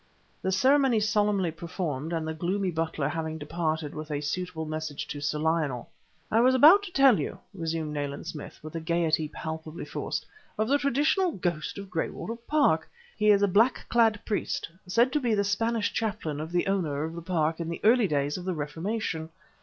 The 0.41 0.51
ceremony 0.51 0.99
solemnly 0.99 1.51
performed 1.51 2.11
and 2.11 2.27
the 2.27 2.33
gloomy 2.33 2.71
butler 2.71 3.07
having 3.07 3.37
departed 3.37 3.93
with 3.93 4.09
a 4.09 4.19
suitable 4.19 4.65
message 4.65 5.05
to 5.09 5.21
Sir 5.21 5.37
Lionel 5.37 5.91
"I 6.31 6.39
was 6.39 6.55
about 6.55 6.81
to 6.81 6.91
tell 6.91 7.19
you," 7.19 7.37
resumed 7.53 7.93
Nayland 7.93 8.25
Smith, 8.25 8.59
with 8.63 8.73
a 8.75 8.79
gaiety 8.79 9.27
palpably 9.27 9.85
forced, 9.85 10.25
"of 10.57 10.67
the 10.67 10.79
traditional 10.79 11.33
ghost 11.33 11.77
of 11.77 11.91
Graywater 11.91 12.35
Park. 12.35 12.89
He 13.15 13.29
is 13.29 13.43
a 13.43 13.47
black 13.47 13.85
clad 13.89 14.19
priest, 14.25 14.67
said 14.87 15.13
to 15.13 15.19
be 15.19 15.35
the 15.35 15.43
Spanish 15.43 15.93
chaplain 15.93 16.41
of 16.41 16.51
the 16.51 16.65
owner 16.65 17.03
of 17.03 17.13
the 17.13 17.21
Park 17.21 17.59
in 17.59 17.69
the 17.69 17.79
early 17.83 18.07
days 18.07 18.39
of 18.39 18.45
the 18.45 18.55
Reformation. 18.55 19.29